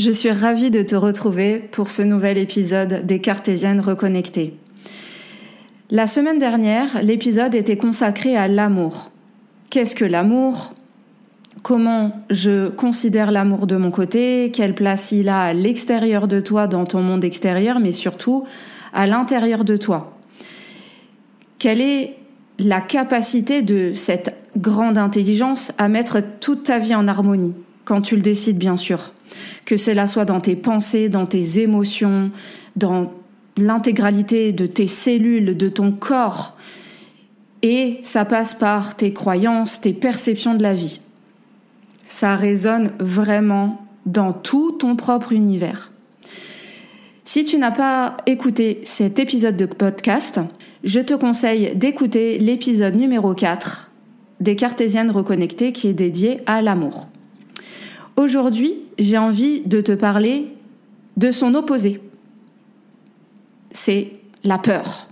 [0.00, 4.54] Je suis ravie de te retrouver pour ce nouvel épisode des Cartésiennes reconnectées.
[5.90, 9.10] La semaine dernière, l'épisode était consacré à l'amour.
[9.68, 10.72] Qu'est-ce que l'amour?
[11.62, 14.50] Comment je considère l'amour de mon côté?
[14.54, 18.46] Quelle place il a à l'extérieur de toi, dans ton monde extérieur, mais surtout
[18.94, 20.16] à l'intérieur de toi?
[21.58, 22.16] Quelle est
[22.58, 27.54] la capacité de cette grande intelligence à mettre toute ta vie en harmonie
[27.84, 29.12] quand tu le décides bien sûr?
[29.70, 32.32] Que cela soit dans tes pensées, dans tes émotions,
[32.74, 33.12] dans
[33.56, 36.56] l'intégralité de tes cellules, de ton corps.
[37.62, 41.00] Et ça passe par tes croyances, tes perceptions de la vie.
[42.08, 45.92] Ça résonne vraiment dans tout ton propre univers.
[47.24, 50.40] Si tu n'as pas écouté cet épisode de podcast,
[50.82, 53.92] je te conseille d'écouter l'épisode numéro 4
[54.40, 57.09] des Cartésiennes reconnectées qui est dédié à l'amour.
[58.20, 60.48] Aujourd'hui, j'ai envie de te parler
[61.16, 62.02] de son opposé.
[63.70, 64.12] C'est
[64.44, 65.08] la peur.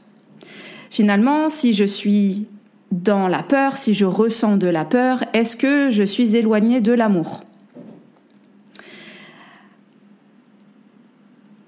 [0.91, 2.45] Finalement, si je suis
[2.93, 6.93] dans la peur, si je ressens de la peur, est-ce que je suis éloignée de
[6.93, 7.45] l'amour?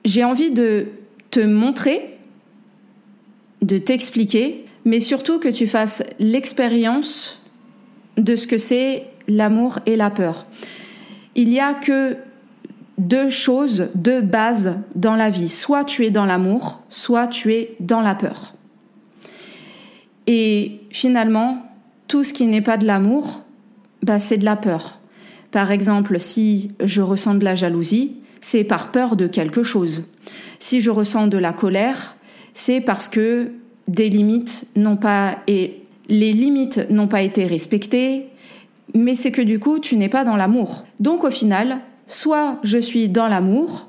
[0.04, 0.88] J'ai envie de
[1.30, 2.18] te montrer,
[3.62, 7.42] de t'expliquer, mais surtout que tu fasses l'expérience
[8.18, 10.44] de ce que c'est l'amour et la peur
[11.34, 12.16] il n'y a que
[12.98, 15.48] deux choses, deux bases dans la vie.
[15.48, 18.54] Soit tu es dans l'amour, soit tu es dans la peur.
[20.26, 21.62] Et finalement,
[22.08, 23.42] tout ce qui n'est pas de l'amour,
[24.02, 24.98] bah, c'est de la peur.
[25.50, 30.04] Par exemple, si je ressens de la jalousie, c'est par peur de quelque chose.
[30.58, 32.16] Si je ressens de la colère,
[32.54, 33.50] c'est parce que
[33.88, 38.29] des limites n'ont pas et les limites n'ont pas été respectées,
[38.94, 40.84] mais c'est que du coup, tu n'es pas dans l'amour.
[40.98, 43.88] Donc au final, soit je suis dans l'amour,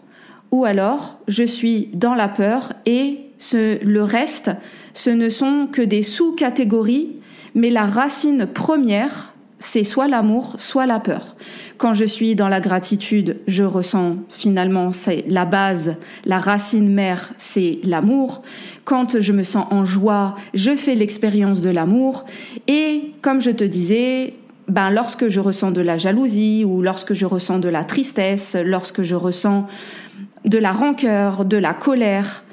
[0.52, 3.20] ou alors je suis dans la peur, et
[3.54, 4.52] le reste,
[4.94, 7.16] ce ne sont que des sous-catégories,
[7.56, 11.36] mais la racine première, c'est soit l'amour, soit la peur.
[11.78, 17.34] Quand je suis dans la gratitude, je ressens finalement, c'est la base, la racine mère,
[17.38, 18.42] c'est l'amour.
[18.86, 22.26] Quand je me sens en joie, je fais l'expérience de l'amour.
[22.68, 24.36] Et comme je te disais,
[24.72, 29.04] ben, lorsque je ressens de la jalousie ou lorsque je ressens de la tristesse, lorsque
[29.04, 29.68] je ressens
[30.46, 32.46] de la rancœur, de la colère,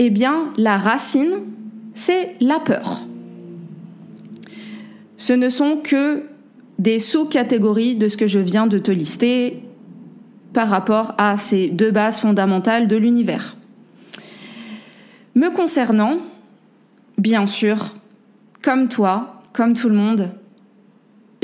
[0.00, 1.42] eh bien, la racine,
[1.94, 3.06] c'est la peur.
[5.16, 6.24] Ce ne sont que
[6.80, 9.62] des sous-catégories de ce que je viens de te lister
[10.54, 13.56] par rapport à ces deux bases fondamentales de l'univers.
[15.36, 16.18] Me concernant,
[17.16, 17.94] bien sûr,
[18.60, 20.30] comme toi, comme tout le monde,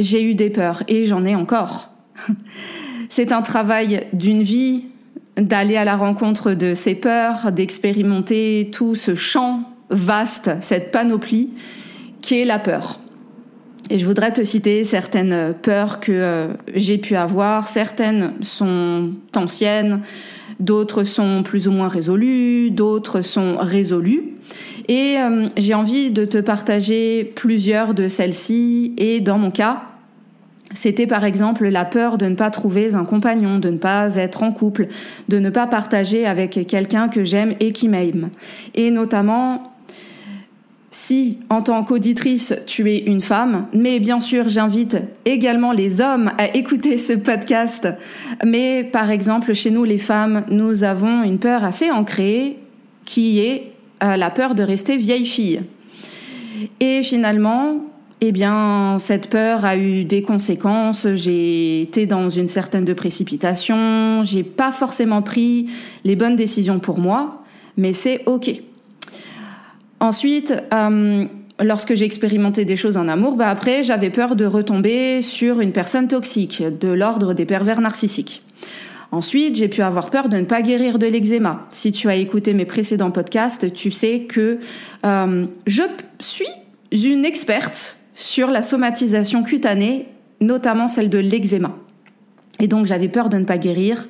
[0.00, 1.90] j'ai eu des peurs et j'en ai encore.
[3.08, 4.84] C'est un travail d'une vie
[5.36, 11.50] d'aller à la rencontre de ces peurs, d'expérimenter tout ce champ vaste, cette panoplie
[12.20, 13.00] qui est la peur.
[13.88, 17.66] Et je voudrais te citer certaines peurs que euh, j'ai pu avoir.
[17.66, 20.02] Certaines sont anciennes,
[20.60, 24.34] d'autres sont plus ou moins résolues, d'autres sont résolues.
[24.86, 28.94] Et euh, j'ai envie de te partager plusieurs de celles-ci.
[28.96, 29.82] Et dans mon cas,
[30.72, 34.42] c'était par exemple la peur de ne pas trouver un compagnon, de ne pas être
[34.42, 34.88] en couple,
[35.28, 38.30] de ne pas partager avec quelqu'un que j'aime et qui m'aime.
[38.74, 39.72] Et notamment,
[40.90, 46.32] si en tant qu'auditrice tu es une femme, mais bien sûr j'invite également les hommes
[46.38, 47.88] à écouter ce podcast,
[48.44, 52.58] mais par exemple chez nous les femmes, nous avons une peur assez ancrée
[53.04, 55.62] qui est euh, la peur de rester vieille fille.
[56.78, 57.89] Et finalement,
[58.20, 61.06] eh bien, cette peur a eu des conséquences.
[61.14, 64.22] J'ai été dans une certaine de précipitation.
[64.24, 65.70] J'ai pas forcément pris
[66.04, 67.42] les bonnes décisions pour moi,
[67.76, 68.62] mais c'est ok.
[70.00, 71.24] Ensuite, euh,
[71.60, 75.72] lorsque j'ai expérimenté des choses en amour, bah après, j'avais peur de retomber sur une
[75.72, 78.42] personne toxique, de l'ordre des pervers narcissiques.
[79.12, 81.66] Ensuite, j'ai pu avoir peur de ne pas guérir de l'eczéma.
[81.70, 84.58] Si tu as écouté mes précédents podcasts, tu sais que
[85.04, 85.82] euh, je
[86.20, 86.46] suis
[86.92, 90.08] une experte sur la somatisation cutanée,
[90.40, 91.76] notamment celle de l'eczéma.
[92.60, 94.08] Et donc j'avais peur de ne pas guérir.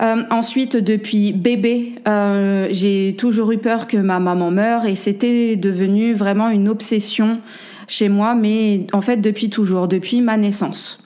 [0.00, 5.56] Euh, ensuite, depuis bébé, euh, j'ai toujours eu peur que ma maman meure et c'était
[5.56, 7.40] devenu vraiment une obsession
[7.88, 11.04] chez moi, mais en fait depuis toujours, depuis ma naissance.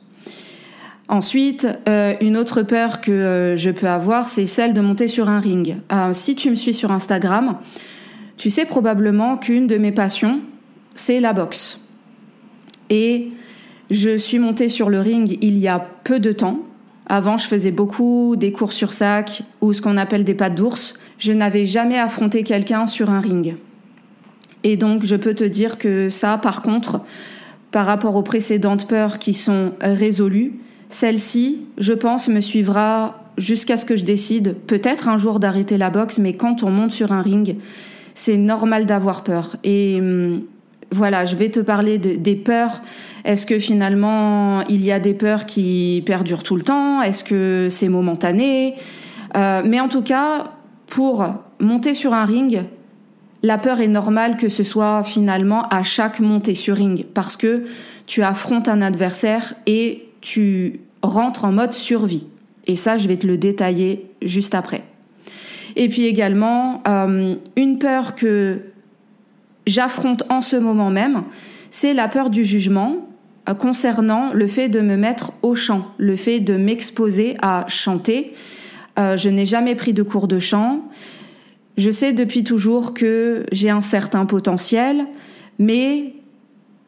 [1.08, 5.41] Ensuite, euh, une autre peur que je peux avoir, c'est celle de monter sur un
[5.41, 5.76] ring.
[6.12, 7.58] si tu me suis sur Instagram,
[8.37, 10.41] tu sais probablement qu'une de mes passions,
[10.94, 11.81] c'est la boxe.
[12.93, 13.31] Et
[13.91, 16.61] je suis montée sur le ring il y a peu de temps.
[17.06, 20.94] Avant, je faisais beaucoup des cours sur sac ou ce qu'on appelle des pattes d'ours.
[21.19, 23.56] Je n'avais jamais affronté quelqu'un sur un ring.
[24.62, 27.00] Et donc, je peux te dire que ça, par contre,
[27.71, 30.53] par rapport aux précédentes peurs qui sont résolues,
[30.91, 35.89] celle-ci, je pense, me suivra jusqu'à ce que je décide peut-être un jour d'arrêter la
[35.89, 37.56] boxe, mais quand on monte sur un ring,
[38.15, 39.56] c'est normal d'avoir peur.
[39.65, 40.43] Et hum,
[40.93, 42.83] voilà, je vais te parler des peurs.
[43.25, 47.03] Est-ce que finalement il y a des peurs qui perdurent tout le temps?
[47.03, 48.75] Est-ce que c'est momentané?
[49.37, 50.53] Euh, Mais en tout cas,
[50.87, 51.25] pour
[51.59, 52.65] monter sur un ring,
[53.43, 57.65] la peur est normale que ce soit finalement à chaque montée sur ring parce que
[58.06, 62.27] tu affrontes un adversaire et tu rentres en mode survie.
[62.67, 64.85] Et ça, je vais te le détailler juste après.
[65.75, 68.61] Et puis également, euh, une peur que
[69.67, 71.23] j'affronte en ce moment même,
[71.70, 73.09] c'est la peur du jugement
[73.49, 78.35] euh, concernant le fait de me mettre au chant, le fait de m'exposer à chanter.
[78.99, 80.82] Euh, je n'ai jamais pris de cours de chant.
[81.79, 85.06] Je sais depuis toujours que j'ai un certain potentiel,
[85.59, 86.15] mais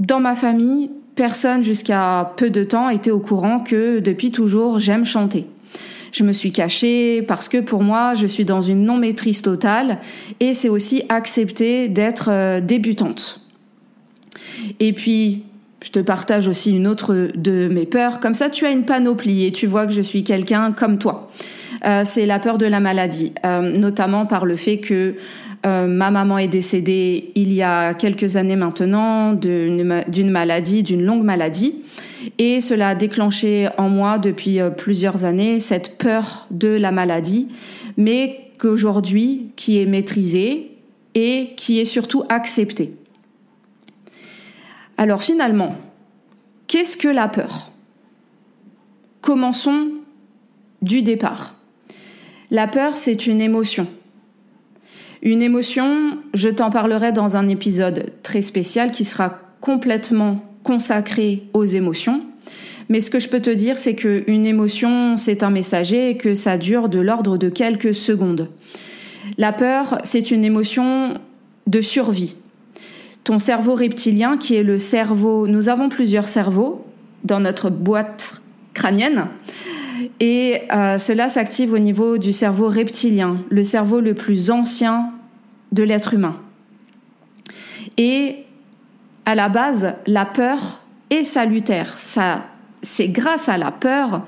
[0.01, 5.05] dans ma famille, personne jusqu'à peu de temps était au courant que depuis toujours j'aime
[5.05, 5.47] chanter
[6.15, 9.99] je me suis cachée parce que pour moi, je suis dans une non-maîtrise totale
[10.39, 13.41] et c'est aussi accepter d'être euh, débutante.
[14.79, 15.43] Et puis,
[15.83, 18.21] je te partage aussi une autre de mes peurs.
[18.21, 21.33] Comme ça, tu as une panoplie et tu vois que je suis quelqu'un comme toi.
[21.85, 25.17] Euh, c'est la peur de la maladie, euh, notamment par le fait que
[25.67, 31.77] ma maman est décédée il y a quelques années maintenant d'une maladie, d'une longue maladie.
[32.39, 37.49] Et cela a déclenché en moi depuis euh, plusieurs années cette peur de la maladie,
[37.97, 40.73] mais qu'aujourd'hui, qui est maîtrisée
[41.15, 42.95] et qui est surtout acceptée.
[44.97, 45.77] Alors finalement,
[46.67, 47.71] qu'est-ce que la peur?
[49.21, 49.89] Commençons
[50.83, 51.55] du départ.
[52.51, 53.87] La peur, c'est une émotion.
[55.23, 61.65] Une émotion, je t'en parlerai dans un épisode très spécial qui sera complètement consacré aux
[61.65, 62.23] émotions.
[62.89, 66.35] Mais ce que je peux te dire, c'est qu'une émotion, c'est un messager et que
[66.35, 68.49] ça dure de l'ordre de quelques secondes.
[69.39, 71.15] La peur, c'est une émotion
[71.67, 72.35] de survie.
[73.23, 76.85] Ton cerveau reptilien, qui est le cerveau, nous avons plusieurs cerveaux
[77.25, 78.43] dans notre boîte
[78.75, 79.29] crânienne,
[80.21, 85.13] et euh, cela s'active au niveau du cerveau reptilien, le cerveau le plus ancien
[85.73, 86.37] de l'être humain.
[87.97, 88.44] Et
[89.27, 91.99] à la base, la peur est salutaire.
[91.99, 92.45] Ça,
[92.83, 94.23] c'est grâce à la peur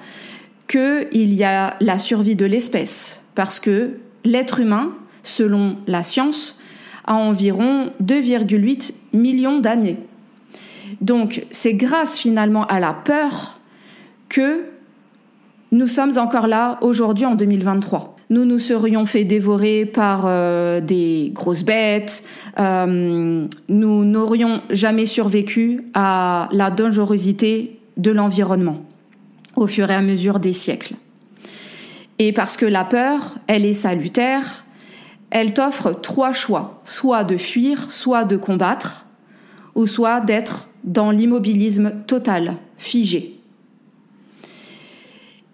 [0.68, 3.22] qu'il y a la survie de l'espèce.
[3.34, 6.58] Parce que l'être humain, selon la science,
[7.04, 9.98] a environ 2,8 millions d'années.
[11.00, 13.60] Donc, c'est grâce finalement à la peur
[14.28, 14.64] que
[15.72, 21.30] nous sommes encore là aujourd'hui en 2023 nous nous serions fait dévorer par euh, des
[21.32, 22.24] grosses bêtes,
[22.58, 28.84] euh, nous n'aurions jamais survécu à la dangerosité de l'environnement
[29.54, 30.94] au fur et à mesure des siècles.
[32.18, 34.64] Et parce que la peur, elle est salutaire,
[35.30, 39.06] elle t'offre trois choix, soit de fuir, soit de combattre,
[39.74, 43.38] ou soit d'être dans l'immobilisme total, figé.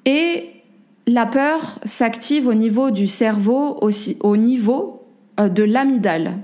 [0.04, 0.61] Et
[1.06, 5.02] la peur s'active au niveau du cerveau, aussi, au niveau
[5.40, 6.38] euh, de l'amygdale,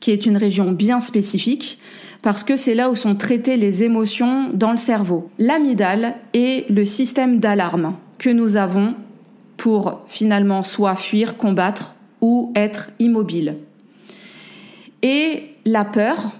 [0.00, 1.78] qui est une région bien spécifique
[2.22, 5.28] parce que c'est là où sont traitées les émotions dans le cerveau.
[5.38, 8.94] L'amygdale est le système d'alarme que nous avons
[9.56, 13.58] pour finalement soit fuir, combattre ou être immobile.
[15.02, 16.32] Et la peur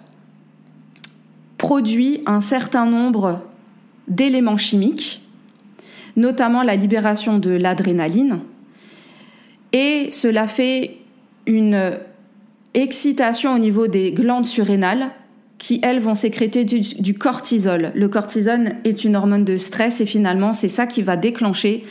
[1.58, 3.42] produit un certain nombre
[4.06, 5.21] d'éléments chimiques,
[6.16, 8.40] notamment la libération de l'adrénaline,
[9.72, 10.98] et cela fait
[11.46, 11.98] une
[12.74, 15.10] excitation au niveau des glandes surrénales
[15.58, 17.92] qui, elles, vont sécréter du, cortisol.
[17.94, 21.84] Le cortisol est une hormone de stress et finalement, c'est ça qui va déclencher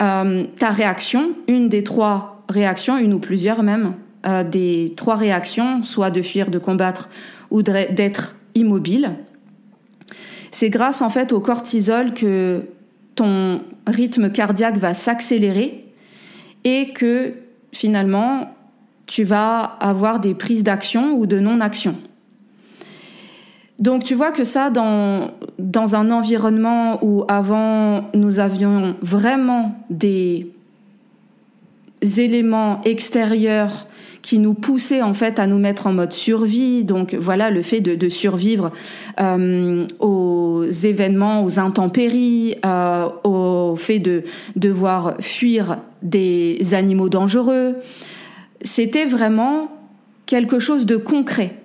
[0.00, 3.94] euh, ta réaction, une des trois réactions, une ou plusieurs même,
[4.26, 7.08] euh, des trois réactions, soit de fuir, de combattre
[7.50, 9.12] ou d'être immobile.
[10.50, 12.62] C'est grâce en fait au cortisol que
[13.14, 15.84] ton rythme cardiaque va s'accélérer
[16.64, 17.34] et que
[17.72, 18.54] finalement
[19.06, 21.96] tu vas avoir des prises d'action ou de non-action.
[23.78, 30.46] Donc tu vois que ça, dans, un environnement où avant nous avions vraiment des
[32.02, 33.86] éléments extérieurs
[34.24, 36.86] qui nous poussaient en fait à nous mettre en mode survie.
[36.86, 38.70] Donc voilà le fait de, survivre
[39.20, 44.24] euh, aux événements, aux intempéries, euh, au fait de
[44.56, 47.76] devoir fuir des animaux dangereux.
[48.62, 49.70] C'était vraiment
[50.24, 51.56] quelque chose de concret.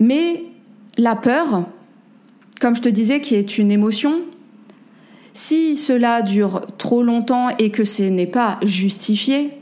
[0.00, 0.42] Mais
[0.96, 1.62] la peur,
[2.60, 4.22] comme je te disais, qui est une émotion,
[5.32, 9.57] si cela dure trop longtemps et que ce n'est pas justifié,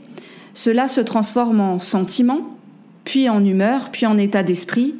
[0.57, 2.39] cela se transforme en sentiment,
[3.03, 4.95] puis en humeur, puis en état d'esprit,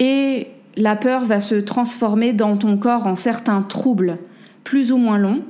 [0.00, 4.18] et la peur va se transformer dans ton corps en certains troubles
[4.64, 5.42] plus ou moins longs,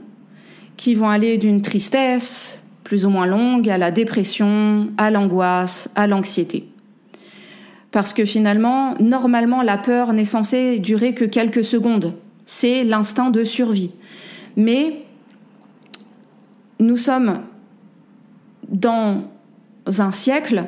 [0.76, 6.06] qui vont aller d'une tristesse plus ou moins longue à la dépression, à l'angoisse, à
[6.06, 6.68] l'anxiété.
[7.90, 12.14] Parce que finalement, normalement, la peur n'est censée durer que quelques secondes.
[12.46, 13.90] C'est l'instinct de survie.
[14.56, 15.02] Mais
[16.78, 17.40] nous sommes
[18.68, 19.22] dans
[19.86, 20.64] un siècle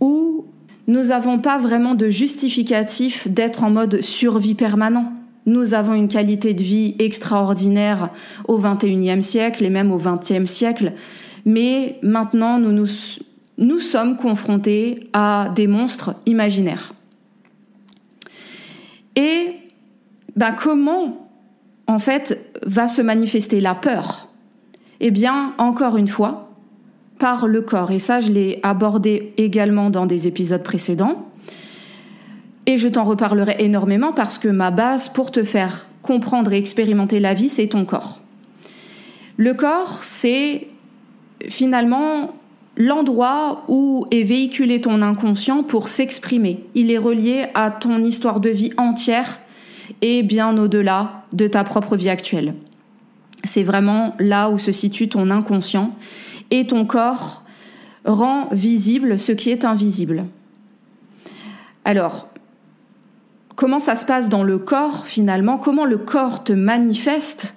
[0.00, 0.46] où
[0.86, 5.12] nous n'avons pas vraiment de justificatif d'être en mode survie permanent.
[5.46, 8.10] Nous avons une qualité de vie extraordinaire
[8.48, 10.92] au XXIe siècle et même au XXe siècle,
[11.44, 12.86] mais maintenant nous nous
[13.58, 16.94] nous sommes confrontés à des monstres imaginaires.
[19.14, 19.54] Et
[20.36, 21.28] ben, comment,
[21.86, 24.28] en fait, va se manifester la peur?
[25.00, 26.51] Eh bien, encore une fois,
[27.22, 27.92] par le corps.
[27.92, 31.28] Et ça, je l'ai abordé également dans des épisodes précédents.
[32.66, 37.20] Et je t'en reparlerai énormément parce que ma base pour te faire comprendre et expérimenter
[37.20, 38.18] la vie, c'est ton corps.
[39.36, 40.66] Le corps, c'est
[41.48, 42.34] finalement
[42.76, 46.64] l'endroit où est véhiculé ton inconscient pour s'exprimer.
[46.74, 49.38] Il est relié à ton histoire de vie entière
[50.00, 52.54] et bien au-delà de ta propre vie actuelle.
[53.44, 55.92] C'est vraiment là où se situe ton inconscient
[56.52, 57.42] et ton corps
[58.04, 60.26] rend visible ce qui est invisible.
[61.84, 62.28] Alors,
[63.56, 65.56] comment ça se passe dans le corps finalement?
[65.56, 67.54] Comment le corps te manifeste?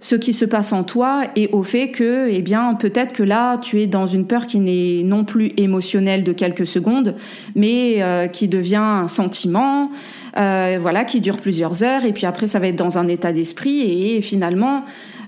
[0.00, 3.58] Ce qui se passe en toi et au fait que, eh bien, peut-être que là,
[3.58, 7.14] tu es dans une peur qui n'est non plus émotionnelle de quelques secondes,
[7.54, 9.90] mais euh, qui devient un sentiment,
[10.38, 13.32] euh, voilà, qui dure plusieurs heures, et puis après, ça va être dans un état
[13.32, 14.84] d'esprit, et finalement,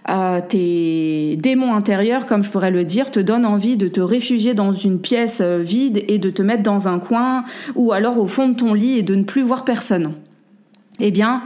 [0.08, 4.54] euh, tes démons intérieurs, comme je pourrais le dire, te donnent envie de te réfugier
[4.54, 8.48] dans une pièce vide et de te mettre dans un coin, ou alors au fond
[8.48, 10.14] de ton lit et de ne plus voir personne.
[10.98, 11.42] Eh bien,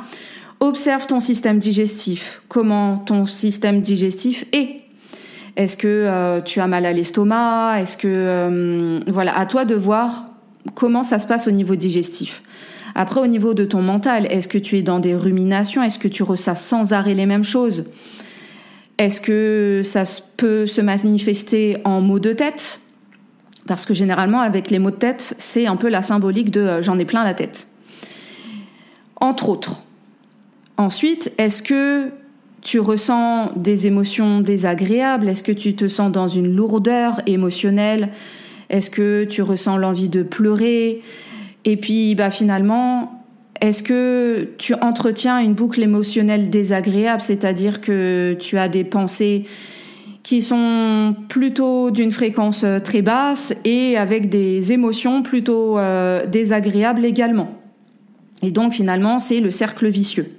[0.60, 4.80] Observe ton système digestif, comment ton système digestif est.
[5.56, 7.80] Est-ce que euh, tu as mal à l'estomac?
[7.80, 10.26] Est-ce que euh, voilà, à toi de voir
[10.74, 12.42] comment ça se passe au niveau digestif.
[12.94, 15.82] Après, au niveau de ton mental, est-ce que tu es dans des ruminations?
[15.82, 17.84] Est-ce que tu ressasses sans arrêt les mêmes choses?
[18.98, 20.04] Est-ce que ça
[20.36, 22.80] peut se manifester en maux de tête?
[23.66, 26.82] Parce que généralement, avec les maux de tête, c'est un peu la symbolique de euh,
[26.82, 27.66] j'en ai plein la tête.
[29.20, 29.82] Entre autres.
[30.76, 32.10] Ensuite, est-ce que
[32.60, 35.28] tu ressens des émotions désagréables?
[35.28, 38.10] Est-ce que tu te sens dans une lourdeur émotionnelle?
[38.68, 41.02] Est-ce que tu ressens l'envie de pleurer?
[41.64, 43.24] Et puis, bah, finalement,
[43.60, 49.44] est-ce que tu entretiens une boucle émotionnelle désagréable, c'est-à-dire que tu as des pensées
[50.22, 57.04] qui sont plutôt d'une fréquence euh, très basse et avec des émotions plutôt euh, désagréables
[57.04, 57.52] également.
[58.42, 60.35] Et donc finalement, c'est le cercle vicieux.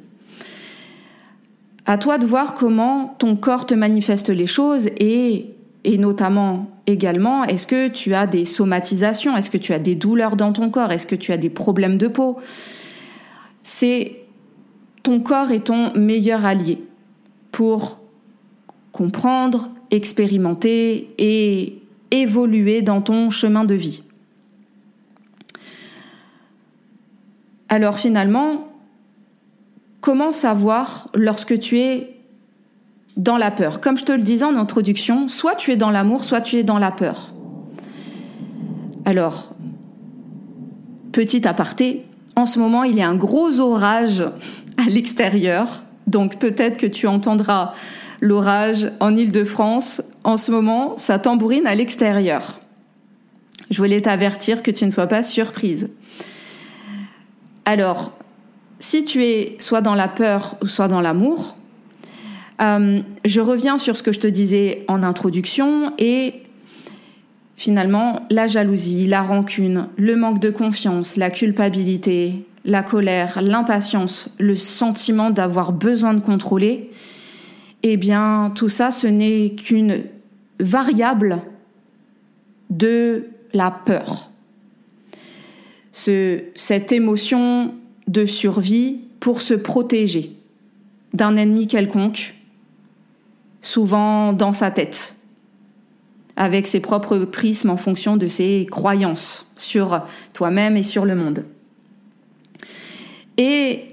[1.89, 5.53] À toi de voir comment ton corps te manifeste les choses et,
[5.85, 9.37] et notamment également, est-ce que tu as des somatisations?
[9.37, 10.91] Est-ce que tu as des douleurs dans ton corps?
[10.91, 12.39] Est-ce que tu as des problèmes de peau?
[13.63, 14.17] C'est
[15.01, 16.83] ton corps est ton meilleur allié
[17.53, 18.01] pour
[18.91, 24.03] comprendre, expérimenter et évoluer dans ton chemin de vie.
[27.69, 28.66] Alors finalement,
[30.07, 32.15] comment savoir lorsque tu es
[33.17, 33.81] dans la peur?
[33.81, 36.63] Comme je te le disais en introduction, soit tu es dans l'amour, soit tu es
[36.63, 37.33] dans la peur.
[39.03, 39.53] Alors,
[41.11, 42.05] petit aparté,
[42.37, 44.21] en ce moment, il y a un gros orage
[44.77, 47.73] à l'extérieur, donc peut-être que tu entendras
[48.21, 50.01] l'orage en Île-de-France.
[50.23, 52.61] En ce moment, ça tambourine à l'extérieur.
[53.69, 55.89] Je voulais t'avertir que tu ne sois pas surprise.
[57.65, 58.13] Alors,
[58.79, 61.55] si tu es soit dans la peur ou soit dans l'amour,
[62.61, 66.33] euh, je reviens sur ce que je te disais en introduction et
[67.55, 74.55] finalement la jalousie, la rancune, le manque de confiance, la culpabilité, la colère, l'impatience, le
[74.55, 76.91] sentiment d'avoir besoin de contrôler,
[77.83, 80.03] eh bien tout ça ce n'est qu'une
[80.59, 81.39] variable
[82.69, 84.29] de la peur.
[85.91, 87.73] Ce, cette émotion
[88.07, 90.31] de survie pour se protéger
[91.13, 92.35] d'un ennemi quelconque,
[93.61, 95.15] souvent dans sa tête,
[96.35, 101.45] avec ses propres prismes en fonction de ses croyances sur toi-même et sur le monde.
[103.37, 103.85] Et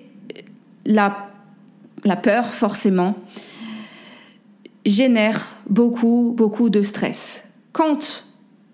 [0.87, 1.31] la,
[2.05, 3.17] la peur, forcément,
[4.85, 7.45] génère beaucoup, beaucoup de stress.
[7.73, 8.25] Quand,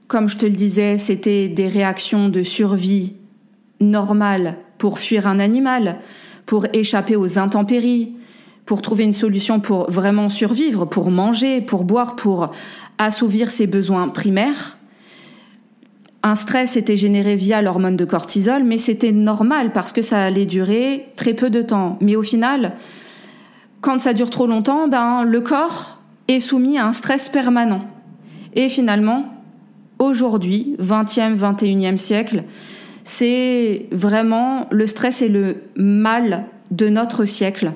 [0.08, 3.14] comme je te le disais, c'était des réactions de survie
[3.80, 5.98] normales pour fuir un animal,
[6.46, 8.14] pour échapper aux intempéries,
[8.64, 12.50] pour trouver une solution pour vraiment survivre, pour manger, pour boire, pour
[12.96, 14.78] assouvir ses besoins primaires.
[16.22, 20.46] Un stress était généré via l'hormone de cortisol, mais c'était normal parce que ça allait
[20.46, 21.98] durer très peu de temps.
[22.00, 22.72] Mais au final,
[23.82, 27.84] quand ça dure trop longtemps, ben, le corps est soumis à un stress permanent.
[28.54, 29.26] Et finalement,
[29.98, 32.44] aujourd'hui, 20e, 21e siècle,
[33.04, 37.72] c'est vraiment le stress est le mal de notre siècle.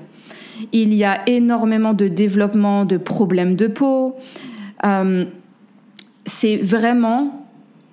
[0.72, 4.16] Il y a énormément de développement de problèmes de peau,
[4.84, 5.24] euh,
[6.26, 7.46] c'est vraiment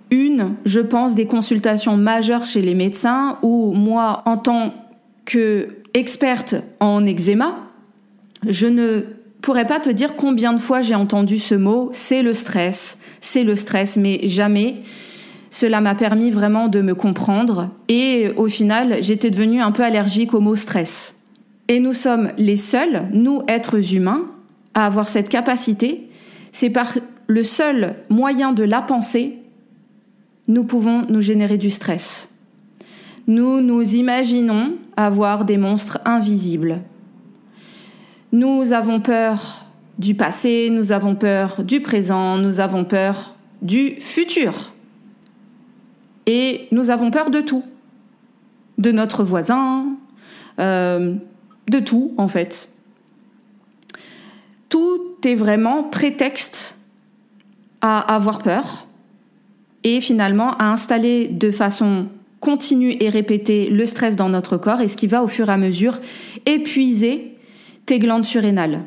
[0.10, 4.74] une, je pense, des consultations majeures chez les médecins où moi, en tant
[5.26, 7.58] qu'experte en eczéma,
[8.48, 9.02] je ne
[9.42, 13.44] pourrais pas te dire combien de fois j'ai entendu ce mot, c'est le stress, c'est
[13.44, 14.82] le stress, mais jamais
[15.52, 20.34] cela m'a permis vraiment de me comprendre et au final, j'étais devenue un peu allergique
[20.34, 21.16] au mot stress.
[21.68, 24.26] Et nous sommes les seuls, nous êtres humains,
[24.74, 26.08] à avoir cette capacité
[26.52, 29.38] c'est par le seul moyen de la pensée,
[30.48, 32.30] nous pouvons nous générer du stress.
[33.28, 36.82] Nous nous imaginons avoir des monstres invisibles.
[38.32, 39.66] Nous avons peur
[39.98, 44.71] du passé, nous avons peur du présent, nous avons peur du futur.
[46.34, 47.62] Et nous avons peur de tout.
[48.78, 49.98] De notre voisin,
[50.60, 51.16] euh,
[51.70, 52.70] de tout en fait.
[54.70, 56.78] Tout est vraiment prétexte
[57.82, 58.88] à avoir peur
[59.84, 62.06] et finalement à installer de façon
[62.40, 65.52] continue et répétée le stress dans notre corps et ce qui va au fur et
[65.52, 66.00] à mesure
[66.46, 67.36] épuiser
[67.86, 68.86] tes glandes surrénales.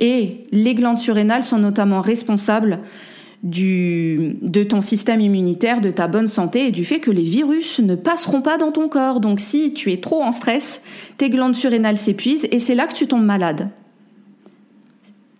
[0.00, 2.80] Et les glandes surrénales sont notamment responsables
[3.42, 7.80] du, de ton système immunitaire, de ta bonne santé et du fait que les virus
[7.80, 9.20] ne passeront pas dans ton corps.
[9.20, 10.82] Donc si tu es trop en stress,
[11.16, 13.70] tes glandes surrénales s'épuisent et c'est là que tu tombes malade.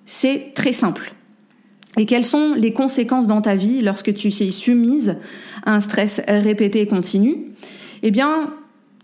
[0.06, 1.12] C'est très simple.
[1.98, 5.16] Et quelles sont les conséquences dans ta vie lorsque tu es soumise
[5.64, 7.36] à un stress répété et continu?
[8.02, 8.54] Eh bien,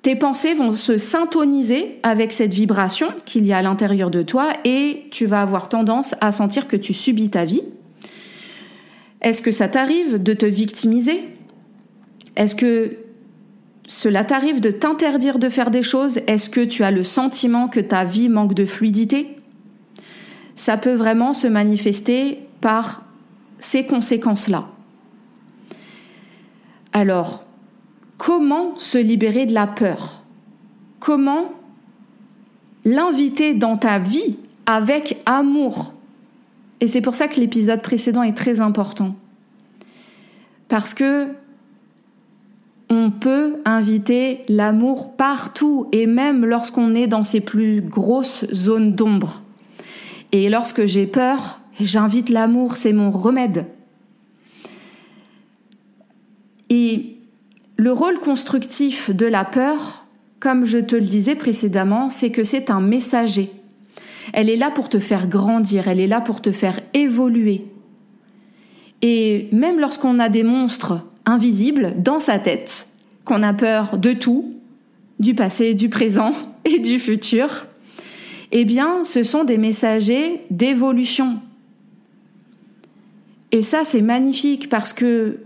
[0.02, 4.52] tes pensées vont se syntoniser avec cette vibration qu'il y a à l'intérieur de toi
[4.64, 7.62] et tu vas avoir tendance à sentir que tu subis ta vie.
[9.26, 11.20] Est-ce que ça t'arrive de te victimiser?
[12.36, 12.92] Est-ce que
[13.88, 16.20] cela t'arrive de t'interdire de faire des choses?
[16.28, 19.36] Est-ce que tu as le sentiment que ta vie manque de fluidité?
[20.54, 23.02] Ça peut vraiment se manifester par
[23.58, 24.68] ces conséquences-là.
[26.92, 27.42] Alors,
[28.18, 30.22] comment se libérer de la peur?
[31.00, 31.50] Comment
[32.84, 34.36] l'inviter dans ta vie
[34.66, 35.95] avec amour?
[36.80, 39.16] Et c'est pour ça que l'épisode précédent est très important.
[40.68, 41.28] Parce que
[42.88, 49.42] on peut inviter l'amour partout et même lorsqu'on est dans ses plus grosses zones d'ombre.
[50.32, 53.66] Et lorsque j'ai peur, j'invite l'amour, c'est mon remède.
[56.70, 57.16] Et
[57.76, 60.06] le rôle constructif de la peur,
[60.38, 63.50] comme je te le disais précédemment, c'est que c'est un messager.
[64.36, 67.64] Elle est là pour te faire grandir, elle est là pour te faire évoluer.
[69.00, 72.86] Et même lorsqu'on a des monstres invisibles dans sa tête,
[73.24, 74.54] qu'on a peur de tout,
[75.20, 76.32] du passé, du présent
[76.66, 77.66] et du futur,
[78.52, 81.40] eh bien, ce sont des messagers d'évolution.
[83.52, 85.40] Et ça, c'est magnifique parce que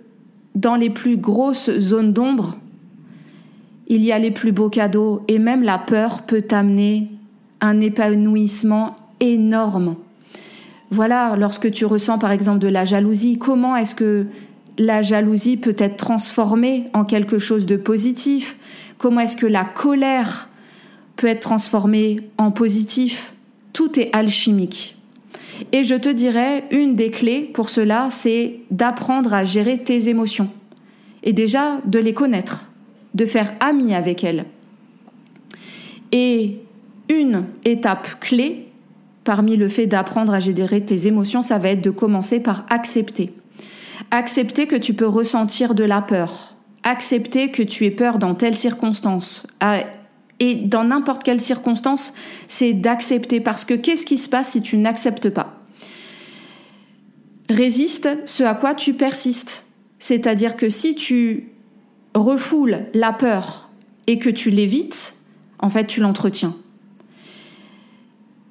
[0.57, 2.59] dans les plus grosses zones d'ombre,
[3.87, 7.09] il y a les plus beaux cadeaux et même la peur peut amener
[7.60, 9.96] un épanouissement énorme.
[10.90, 14.26] Voilà, lorsque tu ressens par exemple de la jalousie, comment est-ce que
[14.78, 18.56] la jalousie peut être transformée en quelque chose de positif?
[18.98, 20.48] Comment est-ce que la colère
[21.16, 23.34] peut être transformée en positif?
[23.72, 24.96] Tout est alchimique.
[25.72, 30.48] Et je te dirais, une des clés pour cela, c'est d'apprendre à gérer tes émotions.
[31.22, 32.70] Et déjà, de les connaître,
[33.14, 34.46] de faire ami avec elles.
[36.12, 36.56] Et
[37.10, 38.68] une étape clé,
[39.24, 43.34] parmi le fait d'apprendre à gérer tes émotions, ça va être de commencer par accepter.
[44.10, 46.54] Accepter que tu peux ressentir de la peur.
[46.82, 49.46] Accepter que tu aies peur dans telle circonstance.
[49.60, 49.80] Ah,
[50.38, 52.14] et dans n'importe quelle circonstance,
[52.48, 53.40] c'est d'accepter.
[53.40, 55.58] Parce que qu'est-ce qui se passe si tu n'acceptes pas?
[57.50, 59.66] Résiste ce à quoi tu persistes.
[59.98, 61.50] C'est-à-dire que si tu
[62.14, 63.68] refoules la peur
[64.06, 65.14] et que tu l'évites,
[65.58, 66.56] en fait, tu l'entretiens.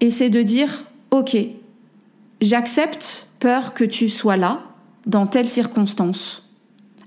[0.02, 1.38] Et c'est de dire, ok,
[2.42, 4.64] j'accepte peur que tu sois là,
[5.06, 6.48] dans telle circonstance.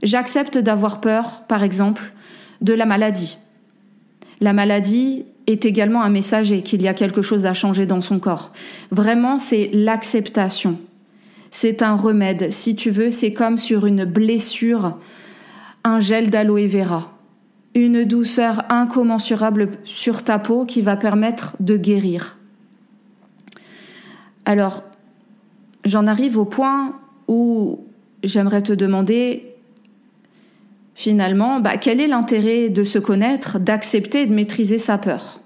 [0.03, 2.13] J'accepte d'avoir peur, par exemple,
[2.61, 3.39] de la maladie.
[4.41, 8.19] La maladie est également un messager qu'il y a quelque chose à changer dans son
[8.19, 8.53] corps.
[8.91, 10.79] Vraiment, c'est l'acceptation.
[11.51, 12.51] C'est un remède.
[12.51, 14.99] Si tu veux, c'est comme sur une blessure,
[15.85, 17.13] un gel d'aloe vera.
[17.75, 22.37] Une douceur incommensurable sur ta peau qui va permettre de guérir.
[24.45, 24.83] Alors,
[25.85, 27.85] j'en arrive au point où
[28.23, 29.55] j'aimerais te demander
[30.95, 35.41] finalement, bah, quel est l'intérêt de se connaître, d'accepter et de maîtriser sa peur?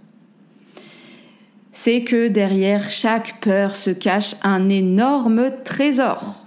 [1.73, 6.47] C'est que derrière chaque peur se cache un énorme trésor.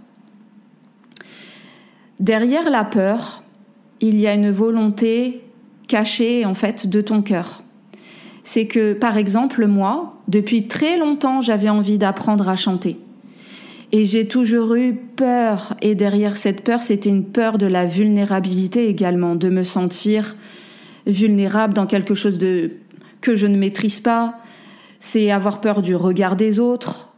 [2.19, 3.43] Derrière la peur,
[4.01, 5.41] il y a une volonté
[5.87, 7.63] cachée en fait de ton cœur.
[8.51, 12.97] C'est que par exemple moi, depuis très longtemps, j'avais envie d'apprendre à chanter.
[13.91, 15.75] Et j'ai toujours eu peur.
[15.83, 20.35] Et derrière cette peur, c'était une peur de la vulnérabilité également, de me sentir
[21.05, 22.71] vulnérable dans quelque chose de
[23.21, 24.39] que je ne maîtrise pas.
[24.99, 27.09] C'est avoir peur du regard des autres.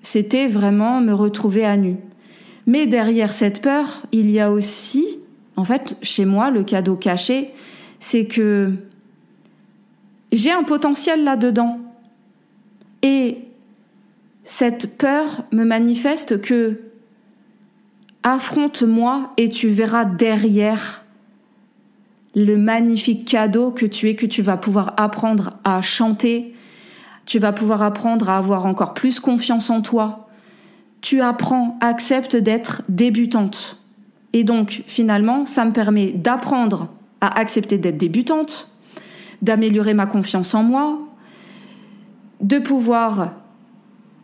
[0.00, 1.96] C'était vraiment me retrouver à nu.
[2.66, 5.18] Mais derrière cette peur, il y a aussi,
[5.56, 7.50] en fait, chez moi, le cadeau caché,
[8.00, 8.72] c'est que
[10.32, 11.78] j'ai un potentiel là-dedans.
[13.02, 13.38] Et
[14.44, 16.80] cette peur me manifeste que
[18.22, 21.04] affronte-moi et tu verras derrière
[22.34, 26.54] le magnifique cadeau que tu es, que tu vas pouvoir apprendre à chanter,
[27.26, 30.28] tu vas pouvoir apprendre à avoir encore plus confiance en toi.
[31.00, 33.76] Tu apprends, accepte d'être débutante.
[34.32, 36.88] Et donc, finalement, ça me permet d'apprendre
[37.20, 38.68] à accepter d'être débutante,
[39.42, 40.98] d'améliorer ma confiance en moi,
[42.40, 43.36] de pouvoir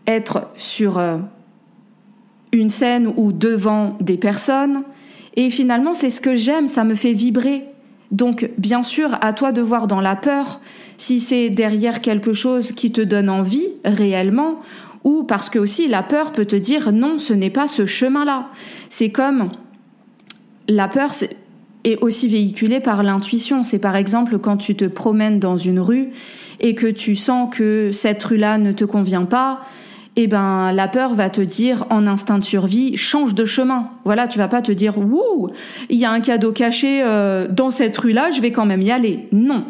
[0.06, 1.18] être sur euh,
[2.52, 4.82] une scène ou devant des personnes.
[5.36, 7.64] Et finalement, c'est ce que j'aime, ça me fait vibrer.
[8.10, 10.60] Donc, bien sûr, à toi de voir dans la peur
[10.98, 14.60] si c'est derrière quelque chose qui te donne envie réellement,
[15.02, 18.48] ou parce que aussi la peur peut te dire non, ce n'est pas ce chemin-là.
[18.88, 19.50] C'est comme
[20.68, 21.12] la peur
[21.84, 23.62] est aussi véhiculée par l'intuition.
[23.62, 26.10] C'est par exemple quand tu te promènes dans une rue
[26.60, 29.60] et que tu sens que cette rue-là ne te convient pas,
[30.16, 33.90] eh ben la peur va te dire en instinct de survie change de chemin.
[34.04, 35.48] Voilà, tu vas pas te dire wouh,
[35.90, 38.90] il y a un cadeau caché euh, dans cette rue-là, je vais quand même y
[38.90, 39.28] aller.
[39.32, 39.64] Non.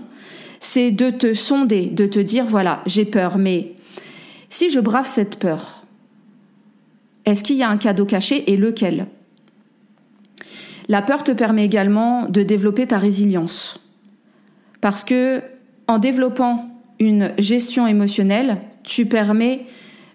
[0.61, 3.73] C'est de te sonder, de te dire voilà, j'ai peur mais
[4.51, 5.85] si je brave cette peur,
[7.25, 9.07] est-ce qu'il y a un cadeau caché et lequel?
[10.89, 13.79] La peur te permet également de développer ta résilience.
[14.81, 15.43] Parce que
[15.87, 16.69] en développant
[16.99, 19.67] une gestion émotionnelle, tu permets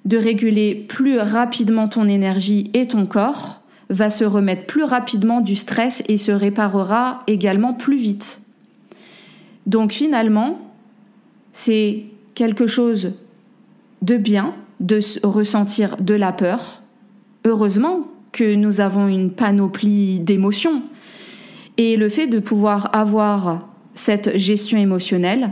[0.06, 5.56] de réguler plus rapidement ton énergie et ton corps, va se remettre plus rapidement du
[5.56, 8.42] stress et se réparera également plus vite.
[9.66, 10.60] Donc finalement,
[11.54, 12.04] c'est
[12.36, 13.14] quelque chose
[14.02, 16.82] de bien de ressentir de la peur.
[17.46, 20.84] Heureusement que nous avons une panoplie d'émotions.
[21.78, 25.52] Et le fait de pouvoir avoir cette gestion émotionnelle,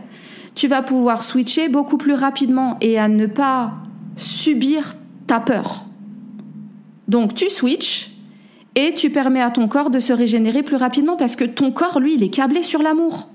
[0.56, 3.74] tu vas pouvoir switcher beaucoup plus rapidement et à ne pas
[4.16, 4.94] subir
[5.28, 5.86] ta peur.
[7.08, 8.12] Donc tu switches
[8.76, 12.00] et tu permets à ton corps de se régénérer plus rapidement parce que ton corps,
[12.00, 13.30] lui, il est câblé sur l'amour.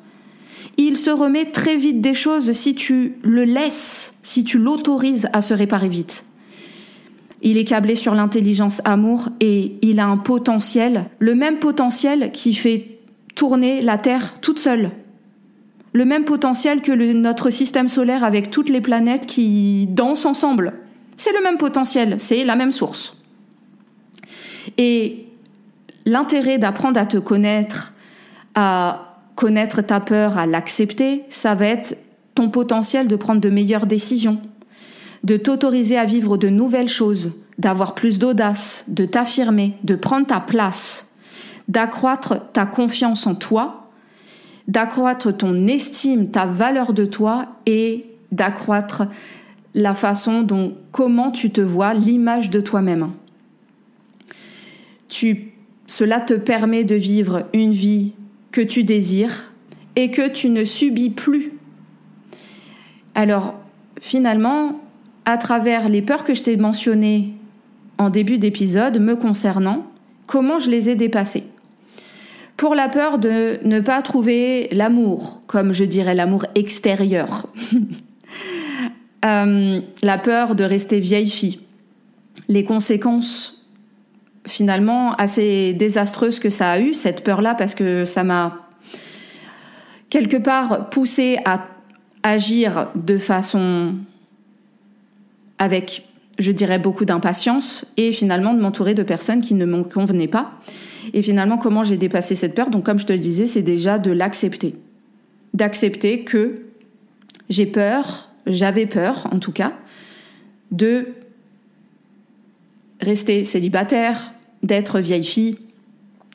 [0.77, 5.43] il se remet très vite des choses si tu le laisses, si tu l'autorises à
[5.43, 6.25] se réparer vite.
[7.43, 12.55] Il est câblé sur l'intelligence amour et il a un potentiel, le même potentiel qui
[12.55, 12.99] fait
[13.35, 14.91] tourner la Terre toute seule.
[15.93, 20.73] Le même potentiel que notre système solaire avec toutes les planètes qui dansent ensemble.
[21.17, 23.17] C'est le même potentiel, c'est la même source.
[24.79, 25.27] Et
[26.07, 27.93] l'intérêt d'apprendre à te connaître,
[28.55, 31.97] à connaître ta peur, à l'accepter, ça va être
[32.35, 34.41] ton potentiel de prendre de meilleures décisions,
[35.25, 40.41] de t'autoriser à vivre de nouvelles choses, d'avoir plus d'audace, de t'affirmer, de prendre ta
[40.41, 41.07] place,
[41.69, 43.91] d'accroître ta confiance en toi,
[44.69, 49.05] d'accroître ton estime, ta valeur de toi et d'accroître
[49.75, 53.11] la façon dont comment tu te vois, l'image de toi-même.
[55.87, 58.13] Cela te permet de vivre une vie
[58.51, 59.53] que tu désires
[59.95, 61.53] et que tu ne subis plus.
[63.15, 63.55] Alors,
[64.01, 64.81] finalement,
[65.25, 67.35] à travers les peurs que je t'ai mentionnées
[67.99, 69.87] en début d'épisode me concernant,
[70.27, 71.45] comment je les ai dépassées.
[72.57, 77.49] Pour la peur de ne pas trouver l'amour, comme je dirais l'amour extérieur.
[79.25, 81.61] Euh, la peur de rester vieille fille.
[82.49, 83.69] Les conséquences
[84.45, 88.59] finalement assez désastreuses que ça a eu, cette peur-là, parce que ça m'a
[90.11, 91.67] quelque part poussé à
[92.25, 93.95] agir de façon
[95.63, 96.09] avec,
[96.41, 100.59] je dirais, beaucoup d'impatience et finalement de m'entourer de personnes qui ne me convenaient pas.
[101.15, 102.69] Et finalement, comment j'ai dépassé cette peur?
[102.69, 104.75] Donc, comme je te le disais, c'est déjà de l'accepter.
[105.55, 106.63] D'accepter que
[107.49, 109.73] j'ai peur, j'avais peur en tout cas,
[110.73, 111.07] de
[113.01, 114.33] rester célibataire,
[114.65, 115.59] d'être vieille fille.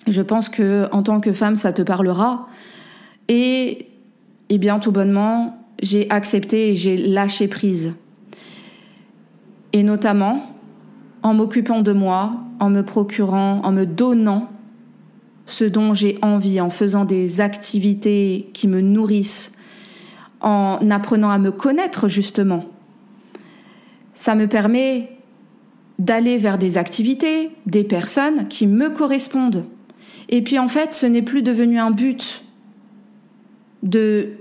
[0.08, 2.48] Je pense que en tant que femme, ça te parlera.
[3.28, 3.88] Et,
[4.48, 7.94] et bien tout bonnement, j'ai accepté et j'ai lâché prise
[9.78, 10.42] et notamment
[11.22, 14.50] en m'occupant de moi, en me procurant, en me donnant
[15.46, 19.52] ce dont j'ai envie, en faisant des activités qui me nourrissent,
[20.42, 22.66] en apprenant à me connaître justement.
[24.16, 25.16] Ça me permet
[26.00, 29.66] d'aller vers des activités, des personnes qui me correspondent.
[30.30, 32.44] Et puis en fait, ce n'est plus devenu un but
[33.84, 34.32] de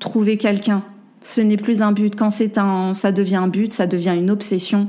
[0.00, 0.82] trouver quelqu'un.
[1.22, 2.16] Ce n'est plus un but.
[2.16, 4.88] Quand c'est un, ça devient un but, ça devient une obsession.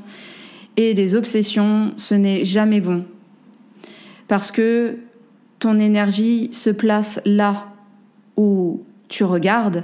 [0.78, 3.06] Et les obsessions, ce n'est jamais bon.
[4.28, 4.98] Parce que
[5.60, 7.68] ton énergie se place là
[8.36, 9.84] où tu regardes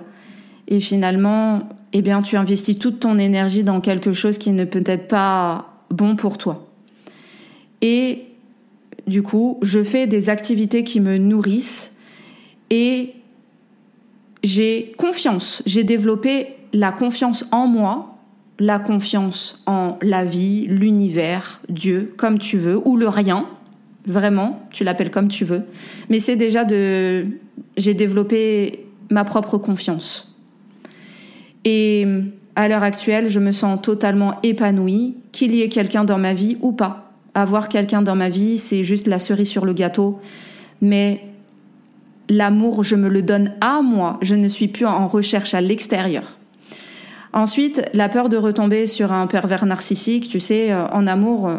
[0.67, 4.83] et finalement, eh bien, tu investis toute ton énergie dans quelque chose qui ne peut
[4.85, 6.67] être pas bon pour toi.
[7.81, 8.25] Et
[9.07, 11.91] du coup, je fais des activités qui me nourrissent
[12.69, 13.13] et
[14.43, 18.17] j'ai confiance, j'ai développé la confiance en moi,
[18.59, 23.45] la confiance en la vie, l'univers, Dieu, comme tu veux, ou le rien,
[24.05, 25.63] vraiment, tu l'appelles comme tu veux.
[26.09, 27.25] Mais c'est déjà de...
[27.77, 30.35] J'ai développé ma propre confiance.
[31.65, 32.05] Et
[32.55, 36.57] à l'heure actuelle, je me sens totalement épanouie, qu'il y ait quelqu'un dans ma vie
[36.61, 37.13] ou pas.
[37.33, 40.19] Avoir quelqu'un dans ma vie, c'est juste la cerise sur le gâteau.
[40.81, 41.21] Mais
[42.29, 44.17] l'amour, je me le donne à moi.
[44.21, 46.23] Je ne suis plus en recherche à l'extérieur.
[47.33, 51.57] Ensuite, la peur de retomber sur un pervers narcissique, tu sais, euh, en amour, euh,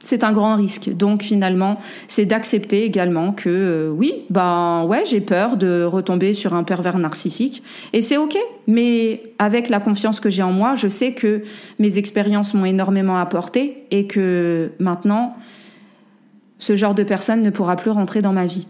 [0.00, 0.90] c'est un grand risque.
[0.94, 6.54] Donc finalement, c'est d'accepter également que euh, oui, ben ouais, j'ai peur de retomber sur
[6.54, 10.88] un pervers narcissique et c'est OK, mais avec la confiance que j'ai en moi, je
[10.88, 11.42] sais que
[11.78, 15.36] mes expériences m'ont énormément apporté et que maintenant
[16.58, 18.66] ce genre de personne ne pourra plus rentrer dans ma vie.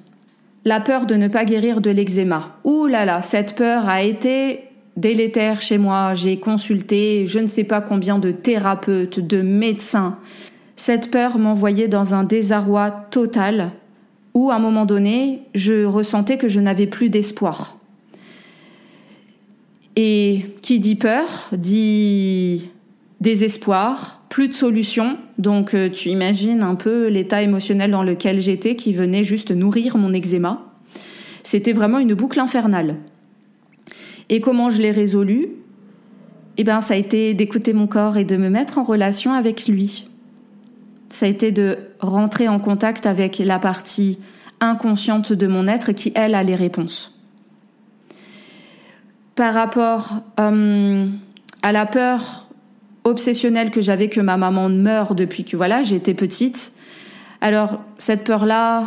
[0.64, 2.56] La peur de ne pas guérir de l'eczéma.
[2.64, 4.64] Ouh là là, cette peur a été
[4.96, 6.14] délétère chez moi.
[6.14, 10.18] J'ai consulté je ne sais pas combien de thérapeutes, de médecins.
[10.76, 13.72] Cette peur m'envoyait dans un désarroi total
[14.34, 17.76] où à un moment donné, je ressentais que je n'avais plus d'espoir.
[19.96, 22.70] Et qui dit peur dit
[23.20, 25.18] désespoir, plus de solution.
[25.38, 29.96] Donc euh, tu imagines un peu l'état émotionnel dans lequel j'étais qui venait juste nourrir
[29.96, 30.64] mon eczéma.
[31.42, 32.96] C'était vraiment une boucle infernale.
[34.28, 35.48] Et comment je l'ai résolu?
[36.58, 39.66] Eh bien, ça a été d'écouter mon corps et de me mettre en relation avec
[39.66, 40.08] lui.
[41.08, 44.18] Ça a été de rentrer en contact avec la partie
[44.60, 47.16] inconsciente de mon être qui, elle, a les réponses.
[49.36, 51.06] Par rapport euh,
[51.62, 52.47] à la peur
[53.08, 56.72] obsessionnelle que j'avais que ma maman meure depuis que voilà j'étais petite,
[57.40, 58.84] alors cette peur-là,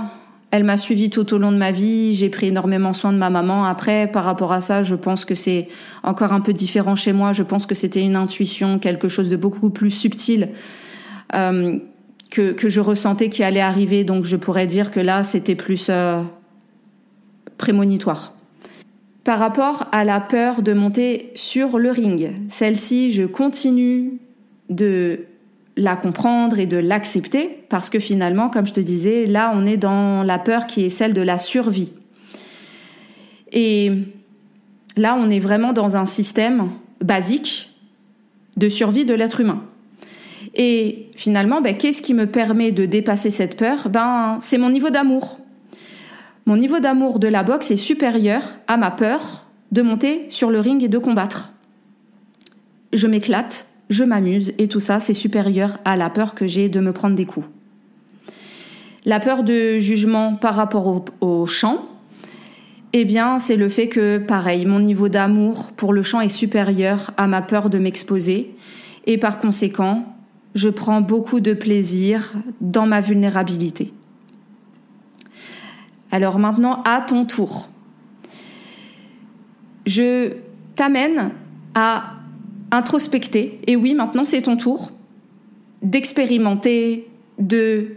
[0.53, 2.13] Elle m'a suivi tout au long de ma vie.
[2.13, 3.63] J'ai pris énormément soin de ma maman.
[3.63, 5.69] Après, par rapport à ça, je pense que c'est
[6.03, 7.31] encore un peu différent chez moi.
[7.31, 10.49] Je pense que c'était une intuition, quelque chose de beaucoup plus subtil
[11.35, 11.79] euh,
[12.29, 14.03] que, que, je ressentais qui allait arriver.
[14.03, 16.21] Donc, je pourrais dire que là, c'était plus euh,
[17.57, 18.33] prémonitoire.
[19.23, 24.19] Par rapport à la peur de monter sur le ring, celle-ci, je continue
[24.69, 25.25] de
[25.77, 29.77] la comprendre et de l'accepter parce que finalement, comme je te disais, là, on est
[29.77, 31.93] dans la peur qui est celle de la survie.
[33.51, 33.91] Et
[34.97, 37.69] là, on est vraiment dans un système basique
[38.57, 39.63] de survie de l'être humain.
[40.55, 43.89] Et finalement, ben, qu'est-ce qui me permet de dépasser cette peur?
[43.89, 45.40] Ben, C'est mon niveau d'amour.
[46.45, 50.59] Mon niveau d'amour de la boxe est supérieur à ma peur de monter sur le
[50.59, 51.53] ring et de combattre.
[52.93, 56.79] Je m'éclate, je m'amuse et tout ça, c'est supérieur à la peur que j'ai de
[56.79, 57.47] me prendre des coups.
[59.05, 61.87] La peur de jugement par rapport au, chant,
[62.93, 67.11] eh bien, c'est le fait que, pareil, mon niveau d'amour pour le chant est supérieur
[67.17, 68.53] à ma peur de m'exposer
[69.07, 70.05] et par conséquent,
[70.53, 73.93] je prends beaucoup de plaisir dans ma vulnérabilité.
[76.11, 77.69] Alors maintenant, à ton tour,
[79.85, 80.33] je
[80.75, 81.31] t'amène
[81.75, 82.13] à
[82.71, 83.59] introspecter.
[83.67, 84.91] Et oui, maintenant c'est ton tour
[85.81, 87.95] d'expérimenter, de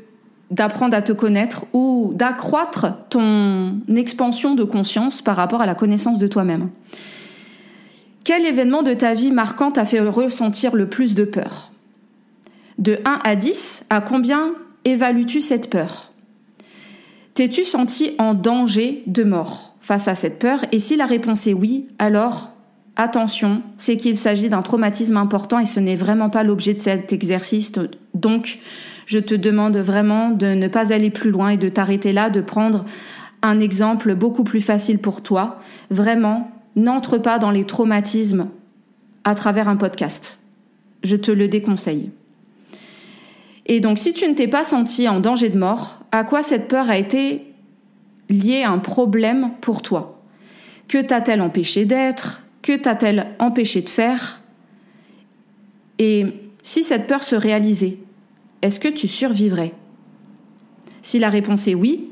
[0.51, 6.19] d'apprendre à te connaître ou d'accroître ton expansion de conscience par rapport à la connaissance
[6.19, 6.71] de toi-même.
[8.25, 11.73] Quel événement de ta vie marquant t'a fait ressentir le plus de peur?
[12.79, 14.53] De 1 à 10, à combien
[14.85, 16.13] évalues-tu cette peur?
[17.35, 20.65] T'es-tu senti en danger de mort face à cette peur?
[20.71, 22.51] Et si la réponse est oui, alors
[22.95, 27.13] attention, c'est qu'il s'agit d'un traumatisme important et ce n'est vraiment pas l'objet de cet
[27.13, 27.73] exercice.
[28.15, 28.61] Donc,
[29.07, 32.41] je te demande vraiment de ne pas aller plus loin et de t'arrêter là, de
[32.41, 32.85] prendre
[33.43, 35.59] un exemple beaucoup plus facile pour toi.
[35.91, 38.47] Vraiment, n'entre pas dans les traumatismes
[39.25, 40.39] à travers un podcast.
[41.03, 42.11] Je te le déconseille.
[43.67, 46.69] Et donc, si tu ne t'es pas senti en danger de mort, à quoi cette
[46.69, 47.55] peur a été
[48.29, 50.23] liée un problème pour toi?
[50.89, 52.43] Que t'a-t-elle empêché d'être?
[52.63, 54.43] Que t'a-t-elle empêché de faire?
[55.99, 56.27] Et
[56.63, 57.99] si cette peur se réalisait,
[58.63, 59.73] est-ce que tu survivrais?
[61.03, 62.09] Si la réponse est oui,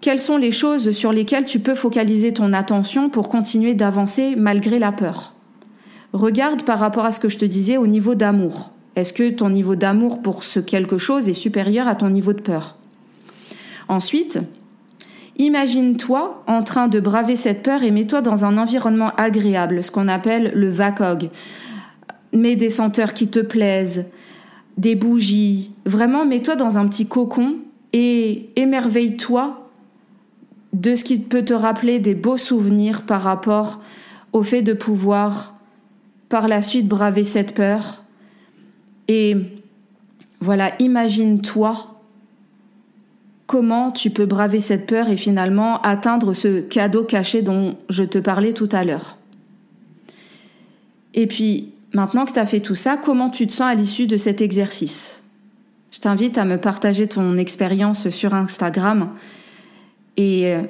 [0.00, 4.78] quelles sont les choses sur lesquelles tu peux focaliser ton attention pour continuer d'avancer malgré
[4.78, 5.34] la peur?
[6.12, 8.72] Regarde par rapport à ce que je te disais au niveau d'amour.
[8.98, 12.40] Est-ce que ton niveau d'amour pour ce quelque chose est supérieur à ton niveau de
[12.40, 12.76] peur?
[13.86, 14.40] Ensuite,
[15.40, 20.08] Imagine-toi en train de braver cette peur et mets-toi dans un environnement agréable, ce qu'on
[20.08, 21.30] appelle le VACOG.
[22.32, 24.06] Mets des senteurs qui te plaisent,
[24.78, 25.70] des bougies.
[25.86, 27.54] Vraiment, mets-toi dans un petit cocon
[27.92, 29.70] et émerveille-toi
[30.72, 33.80] de ce qui peut te rappeler des beaux souvenirs par rapport
[34.32, 35.54] au fait de pouvoir
[36.28, 38.02] par la suite braver cette peur.
[39.08, 39.36] Et
[40.40, 41.98] voilà, imagine-toi
[43.46, 48.18] comment tu peux braver cette peur et finalement atteindre ce cadeau caché dont je te
[48.18, 49.16] parlais tout à l'heure.
[51.14, 54.06] Et puis, maintenant que tu as fait tout ça, comment tu te sens à l'issue
[54.06, 55.22] de cet exercice?
[55.90, 59.08] Je t'invite à me partager ton expérience sur Instagram
[60.18, 60.62] et euh,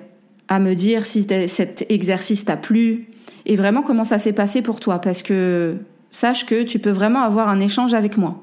[0.46, 3.09] à me dire si cet exercice t'a plu
[3.44, 5.77] et vraiment comment ça s'est passé pour toi parce que
[6.18, 8.42] sache que tu peux vraiment avoir un échange avec moi.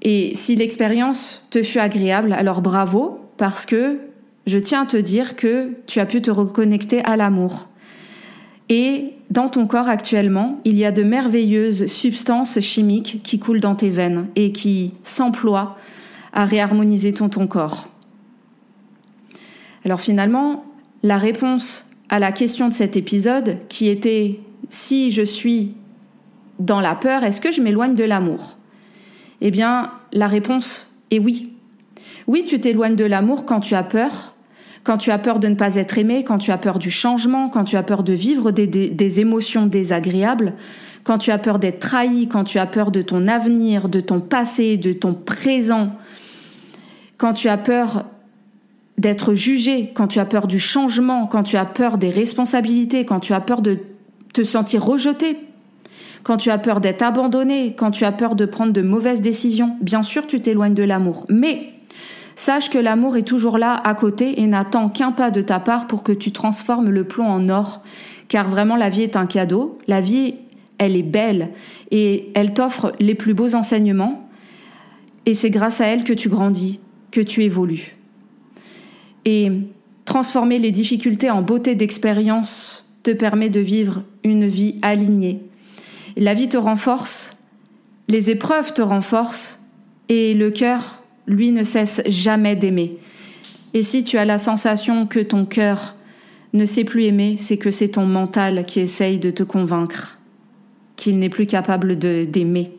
[0.00, 3.98] Et si l'expérience te fut agréable, alors bravo, parce que
[4.46, 7.68] je tiens à te dire que tu as pu te reconnecter à l'amour.
[8.68, 13.74] Et dans ton corps actuellement, il y a de merveilleuses substances chimiques qui coulent dans
[13.74, 15.76] tes veines et qui s'emploient
[16.32, 17.88] à réharmoniser ton, corps.
[19.84, 20.64] Alors finalement,
[21.02, 24.38] la réponse à la question de cet épisode, qui était
[24.70, 25.74] si je suis
[26.58, 28.58] dans la peur, est-ce que je m'éloigne de l'amour
[29.40, 31.52] eh bien, la réponse est oui.
[32.26, 34.34] Oui, tu t'éloignes de l'amour quand tu as peur,
[34.84, 37.48] quand tu as peur de ne pas être aimé, quand tu as peur du changement,
[37.48, 40.54] quand tu as peur de vivre des, émotions désagréables,
[41.04, 44.20] quand tu as peur d'être trahi, quand tu as peur de ton avenir, de ton
[44.20, 45.92] passé, de ton présent,
[47.16, 48.04] quand tu as peur
[48.98, 53.20] d'être jugé, quand tu as peur du changement, quand tu as peur des responsabilités, quand
[53.20, 53.78] tu as peur de
[54.34, 55.38] te sentir rejeté
[56.22, 59.76] quand tu as peur d'être abandonné, quand tu as peur de prendre de mauvaises décisions,
[59.80, 61.26] bien sûr tu t'éloignes de l'amour.
[61.28, 61.72] Mais
[62.36, 65.86] sache que l'amour est toujours là à côté et n'attend qu'un pas de ta part
[65.86, 67.82] pour que tu transformes le plomb en or.
[68.28, 70.34] Car vraiment la vie est un cadeau, la vie
[70.78, 71.50] elle est belle
[71.90, 74.28] et elle t'offre les plus beaux enseignements
[75.26, 77.96] et c'est grâce à elle que tu grandis, que tu évolues.
[79.24, 79.50] Et
[80.06, 85.47] transformer les difficultés en beauté d'expérience te permet de vivre une vie alignée.
[86.20, 87.36] La vie te renforce,
[88.08, 89.60] les épreuves te renforcent
[90.08, 92.98] et le cœur, lui, ne cesse jamais d'aimer.
[93.72, 95.94] Et si tu as la sensation que ton cœur
[96.54, 100.18] ne sait plus aimer, c'est que c'est ton mental qui essaye de te convaincre
[100.96, 102.72] qu'il n'est plus capable d'aimer.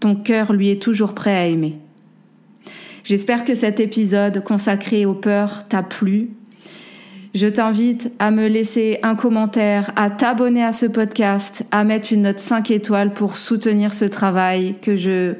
[0.00, 1.76] Ton cœur, lui, est toujours prêt à aimer.
[3.04, 6.30] J'espère que cet épisode consacré aux peurs t'a plu.
[7.32, 12.22] Je t'invite à me laisser un commentaire, à t'abonner à ce podcast, à mettre une
[12.22, 15.34] note 5 étoiles pour soutenir ce travail que je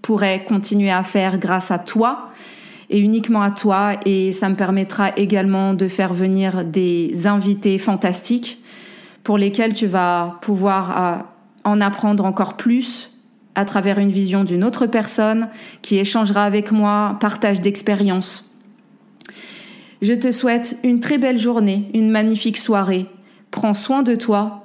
[0.00, 2.30] pourrais continuer à faire grâce à toi
[2.88, 8.62] et uniquement à toi et ça me permettra également de faire venir des invités fantastiques
[9.22, 11.22] pour lesquels tu vas pouvoir euh,
[11.64, 13.10] en apprendre encore plus
[13.56, 15.48] à travers une vision d'une autre personne
[15.82, 18.55] qui échangera avec moi, partage d'expériences.
[20.02, 23.06] Je te souhaite une très belle journée, une magnifique soirée.
[23.50, 24.64] Prends soin de toi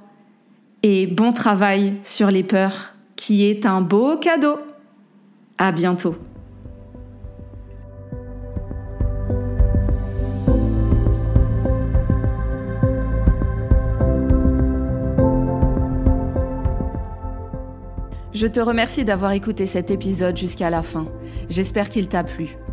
[0.84, 4.58] et bon travail sur les peurs qui est un beau cadeau.
[5.58, 6.16] À bientôt.
[18.34, 21.06] Je te remercie d'avoir écouté cet épisode jusqu'à la fin.
[21.48, 22.58] J'espère qu'il t'a plu.